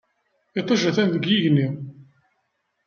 Iṭij 0.59 0.81
atan 0.89 1.09
deg 1.13 1.23
yigenni. 1.27 1.67